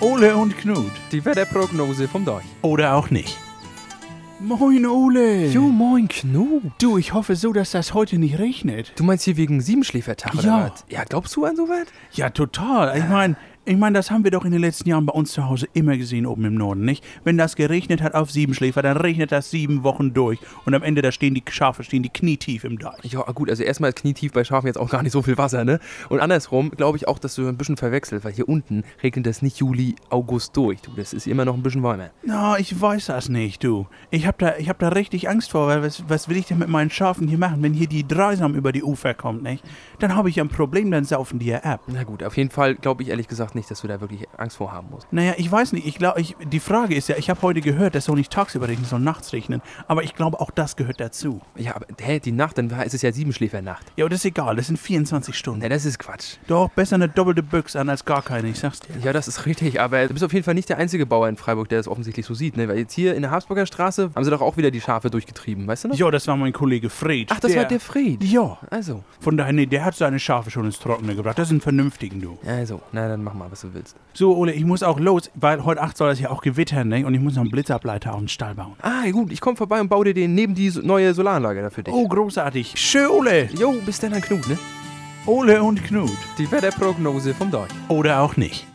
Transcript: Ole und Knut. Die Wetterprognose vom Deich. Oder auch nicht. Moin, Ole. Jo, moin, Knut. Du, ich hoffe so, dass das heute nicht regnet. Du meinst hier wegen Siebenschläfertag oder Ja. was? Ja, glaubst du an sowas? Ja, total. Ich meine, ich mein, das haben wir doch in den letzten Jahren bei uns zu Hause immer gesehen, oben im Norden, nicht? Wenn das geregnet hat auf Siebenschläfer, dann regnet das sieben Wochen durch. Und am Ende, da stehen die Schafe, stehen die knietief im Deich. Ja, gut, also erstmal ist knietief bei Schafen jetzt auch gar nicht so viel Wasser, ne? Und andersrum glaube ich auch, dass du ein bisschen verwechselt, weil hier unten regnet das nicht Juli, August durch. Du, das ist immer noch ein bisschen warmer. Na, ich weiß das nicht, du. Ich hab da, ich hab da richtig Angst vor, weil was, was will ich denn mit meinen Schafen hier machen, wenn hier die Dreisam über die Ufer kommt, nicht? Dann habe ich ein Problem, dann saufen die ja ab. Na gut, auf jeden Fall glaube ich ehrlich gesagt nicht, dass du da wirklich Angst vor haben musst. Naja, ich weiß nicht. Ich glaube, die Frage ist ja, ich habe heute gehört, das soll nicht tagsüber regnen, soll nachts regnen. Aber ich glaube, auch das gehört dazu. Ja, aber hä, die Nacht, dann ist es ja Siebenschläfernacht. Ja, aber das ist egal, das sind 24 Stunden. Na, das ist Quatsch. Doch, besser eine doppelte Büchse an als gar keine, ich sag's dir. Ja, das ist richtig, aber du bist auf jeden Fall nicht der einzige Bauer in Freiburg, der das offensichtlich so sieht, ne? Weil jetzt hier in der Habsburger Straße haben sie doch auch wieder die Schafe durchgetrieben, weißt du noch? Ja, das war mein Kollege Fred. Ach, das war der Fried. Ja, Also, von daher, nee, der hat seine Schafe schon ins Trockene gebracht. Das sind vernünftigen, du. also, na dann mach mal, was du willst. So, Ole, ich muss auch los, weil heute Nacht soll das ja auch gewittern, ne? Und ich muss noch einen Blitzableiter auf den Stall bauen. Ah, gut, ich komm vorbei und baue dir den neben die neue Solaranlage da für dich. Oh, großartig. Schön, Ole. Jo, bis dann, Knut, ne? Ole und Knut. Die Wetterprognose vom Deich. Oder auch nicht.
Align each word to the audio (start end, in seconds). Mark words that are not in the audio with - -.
Ole 0.00 0.36
und 0.36 0.56
Knut. 0.56 0.90
Die 1.12 1.24
Wetterprognose 1.24 2.06
vom 2.08 2.24
Deich. 2.24 2.44
Oder 2.62 2.94
auch 2.94 3.10
nicht. 3.10 3.36
Moin, 4.40 4.86
Ole. 4.86 5.46
Jo, 5.48 5.62
moin, 5.62 6.06
Knut. 6.06 6.62
Du, 6.80 6.96
ich 6.98 7.12
hoffe 7.12 7.34
so, 7.34 7.52
dass 7.52 7.72
das 7.72 7.92
heute 7.94 8.18
nicht 8.18 8.38
regnet. 8.38 8.92
Du 8.94 9.02
meinst 9.02 9.24
hier 9.24 9.36
wegen 9.36 9.60
Siebenschläfertag 9.60 10.34
oder 10.34 10.42
Ja. 10.44 10.70
was? 10.72 10.84
Ja, 10.88 11.02
glaubst 11.02 11.34
du 11.34 11.44
an 11.44 11.56
sowas? 11.56 11.86
Ja, 12.12 12.30
total. 12.30 12.96
Ich 12.96 13.08
meine, 13.08 13.36
ich 13.68 13.76
mein, 13.76 13.92
das 13.92 14.10
haben 14.10 14.24
wir 14.24 14.30
doch 14.30 14.46
in 14.46 14.50
den 14.50 14.62
letzten 14.62 14.88
Jahren 14.88 15.04
bei 15.04 15.12
uns 15.12 15.32
zu 15.32 15.46
Hause 15.46 15.68
immer 15.74 15.98
gesehen, 15.98 16.24
oben 16.24 16.46
im 16.46 16.54
Norden, 16.54 16.86
nicht? 16.86 17.04
Wenn 17.24 17.36
das 17.36 17.54
geregnet 17.54 18.00
hat 18.00 18.14
auf 18.14 18.30
Siebenschläfer, 18.30 18.80
dann 18.80 18.96
regnet 18.96 19.30
das 19.30 19.50
sieben 19.50 19.82
Wochen 19.82 20.14
durch. 20.14 20.38
Und 20.64 20.74
am 20.74 20.82
Ende, 20.82 21.02
da 21.02 21.12
stehen 21.12 21.34
die 21.34 21.42
Schafe, 21.50 21.84
stehen 21.84 22.02
die 22.02 22.08
knietief 22.08 22.64
im 22.64 22.78
Deich. 22.78 23.04
Ja, 23.04 23.20
gut, 23.32 23.50
also 23.50 23.62
erstmal 23.62 23.90
ist 23.90 23.98
knietief 23.98 24.32
bei 24.32 24.42
Schafen 24.42 24.68
jetzt 24.68 24.78
auch 24.78 24.88
gar 24.88 25.02
nicht 25.02 25.12
so 25.12 25.20
viel 25.20 25.36
Wasser, 25.36 25.66
ne? 25.66 25.80
Und 26.08 26.20
andersrum 26.20 26.70
glaube 26.70 26.96
ich 26.96 27.08
auch, 27.08 27.18
dass 27.18 27.34
du 27.34 27.46
ein 27.46 27.58
bisschen 27.58 27.76
verwechselt, 27.76 28.24
weil 28.24 28.32
hier 28.32 28.48
unten 28.48 28.84
regnet 29.02 29.26
das 29.26 29.42
nicht 29.42 29.58
Juli, 29.58 29.96
August 30.08 30.56
durch. 30.56 30.80
Du, 30.80 30.92
das 30.96 31.12
ist 31.12 31.26
immer 31.26 31.44
noch 31.44 31.54
ein 31.54 31.62
bisschen 31.62 31.82
warmer. 31.82 32.08
Na, 32.22 32.58
ich 32.58 32.80
weiß 32.80 33.06
das 33.06 33.28
nicht, 33.28 33.62
du. 33.64 33.86
Ich 34.10 34.26
hab 34.26 34.38
da, 34.38 34.56
ich 34.56 34.70
hab 34.70 34.78
da 34.78 34.88
richtig 34.88 35.28
Angst 35.28 35.50
vor, 35.50 35.66
weil 35.66 35.82
was, 35.82 36.08
was 36.08 36.30
will 36.30 36.38
ich 36.38 36.46
denn 36.46 36.58
mit 36.58 36.68
meinen 36.68 36.88
Schafen 36.88 37.28
hier 37.28 37.38
machen, 37.38 37.62
wenn 37.62 37.74
hier 37.74 37.86
die 37.86 38.08
Dreisam 38.08 38.54
über 38.54 38.72
die 38.72 38.82
Ufer 38.82 39.12
kommt, 39.12 39.42
nicht? 39.42 39.62
Dann 39.98 40.14
habe 40.14 40.30
ich 40.30 40.40
ein 40.40 40.48
Problem, 40.48 40.90
dann 40.90 41.04
saufen 41.04 41.38
die 41.38 41.46
ja 41.46 41.58
ab. 41.58 41.82
Na 41.86 42.04
gut, 42.04 42.22
auf 42.22 42.36
jeden 42.38 42.50
Fall 42.50 42.74
glaube 42.74 43.02
ich 43.02 43.10
ehrlich 43.10 43.28
gesagt 43.28 43.54
nicht, 43.58 43.70
dass 43.70 43.82
du 43.82 43.88
da 43.88 44.00
wirklich 44.00 44.26
Angst 44.36 44.56
vor 44.56 44.72
haben 44.72 44.88
musst. 44.90 45.12
Naja, 45.12 45.34
ich 45.36 45.50
weiß 45.50 45.72
nicht. 45.72 45.86
Ich 45.86 45.96
glaube, 45.98 46.22
die 46.22 46.60
Frage 46.60 46.94
ist 46.94 47.08
ja, 47.08 47.16
ich 47.16 47.28
habe 47.28 47.42
heute 47.42 47.60
gehört, 47.60 47.94
das 47.94 48.06
soll 48.06 48.16
nicht 48.16 48.32
tagsüber 48.32 48.68
regnen, 48.68 48.86
soll 48.86 49.00
nachts 49.00 49.32
regnen. 49.32 49.60
Aber 49.86 50.02
ich 50.02 50.14
glaube, 50.14 50.40
auch 50.40 50.50
das 50.50 50.76
gehört 50.76 51.00
dazu. 51.00 51.40
Ja, 51.56 51.76
aber 51.76 51.86
hä, 52.00 52.20
die 52.20 52.32
Nacht, 52.32 52.56
dann 52.58 52.70
ist 52.70 52.94
es 52.94 53.02
ja 53.02 53.12
Siebenschläfernacht. 53.12 53.84
Ja, 53.96 54.04
aber 54.04 54.10
das 54.10 54.20
ist 54.20 54.24
egal, 54.26 54.56
das 54.56 54.68
sind 54.68 54.78
24 54.78 55.36
Stunden. 55.36 55.60
Na, 55.62 55.68
das 55.68 55.84
ist 55.84 55.98
Quatsch. 55.98 56.36
Doch, 56.46 56.70
besser 56.70 56.94
eine 56.96 57.08
doppelte 57.08 57.42
Büchse 57.42 57.80
an 57.80 57.88
als 57.88 58.04
gar 58.04 58.22
keine, 58.22 58.48
ich 58.48 58.58
sag's 58.58 58.80
dir. 58.80 58.94
Ja, 59.02 59.12
das 59.12 59.28
ist 59.28 59.46
richtig, 59.46 59.80
aber 59.80 60.06
du 60.06 60.12
bist 60.14 60.24
auf 60.24 60.32
jeden 60.32 60.44
Fall 60.44 60.54
nicht 60.54 60.68
der 60.68 60.78
einzige 60.78 61.04
Bauer 61.06 61.28
in 61.28 61.36
Freiburg, 61.36 61.68
der 61.68 61.78
das 61.78 61.88
offensichtlich 61.88 62.24
so 62.26 62.34
sieht, 62.34 62.56
ne? 62.56 62.68
Weil 62.68 62.78
jetzt 62.78 62.92
hier 62.94 63.14
in 63.14 63.22
der 63.22 63.30
Habsburger 63.30 63.66
Straße 63.66 64.10
haben 64.14 64.24
sie 64.24 64.30
doch 64.30 64.40
auch 64.40 64.56
wieder 64.56 64.70
die 64.70 64.80
Schafe 64.80 65.10
durchgetrieben, 65.10 65.66
weißt 65.66 65.84
du 65.84 65.88
noch? 65.88 65.96
Ja, 65.96 66.10
das 66.10 66.26
war 66.26 66.36
mein 66.36 66.52
Kollege 66.52 66.90
Fred. 66.90 67.28
Ach, 67.32 67.40
das 67.40 67.54
war 67.56 67.64
der 67.64 67.80
Fried. 67.80 68.22
Ja, 68.22 68.58
Also, 68.70 69.02
von 69.20 69.36
daher, 69.36 69.52
nee, 69.52 69.66
der 69.66 69.84
hat 69.84 69.94
seine 69.96 70.18
Schafe 70.18 70.50
schon 70.50 70.64
ins 70.66 70.78
Trockene 70.78 71.14
gebracht. 71.16 71.38
Das 71.38 71.48
sind 71.48 71.62
vernünftigen, 71.62 72.20
du. 72.20 72.38
also, 72.46 72.80
na 72.92 73.08
dann 73.08 73.22
mach 73.24 73.34
mal, 73.34 73.47
was 73.50 73.60
du 73.60 73.74
willst. 73.74 73.96
So, 74.14 74.36
Ole, 74.36 74.52
ich 74.52 74.64
muss 74.64 74.82
auch 74.82 74.98
los, 74.98 75.30
weil 75.34 75.64
heute 75.64 75.80
Nacht 75.80 75.96
soll 75.96 76.08
das 76.08 76.20
ja 76.20 76.30
auch 76.30 76.42
gewittern, 76.42 76.88
ne? 76.88 77.04
Und 77.06 77.14
ich 77.14 77.20
muss 77.20 77.34
noch 77.34 77.42
einen 77.42 77.50
Blitzableiter 77.50 78.12
auf 78.12 78.18
den 78.18 78.28
Stall 78.28 78.54
bauen. 78.54 78.74
Ah, 78.82 79.08
gut, 79.10 79.32
ich 79.32 79.40
komm 79.40 79.56
vorbei 79.56 79.80
und 79.80 79.88
baue 79.88 80.04
dir 80.06 80.14
den 80.14 80.34
neben 80.34 80.54
die 80.54 80.72
neue 80.82 81.14
Solaranlage 81.14 81.62
da 81.62 81.70
für 81.70 81.82
dich. 81.82 81.94
Oh, 81.94 82.06
großartig. 82.08 82.74
Schön, 82.76 83.08
Ole. 83.08 83.48
Jo, 83.58 83.74
bis 83.84 84.00
dann, 84.00 84.12
Knut, 84.20 84.48
ne? 84.48 84.58
Ole 85.26 85.62
und 85.62 85.84
Knut. 85.84 86.10
Die 86.38 86.50
Wetterprognose 86.50 87.34
vom 87.34 87.50
Deich. 87.50 87.68
Oder 87.88 88.20
auch 88.20 88.36
nicht. 88.36 88.66